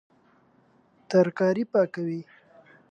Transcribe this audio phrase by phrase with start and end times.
[1.09, 2.21] ترکاري پاکوي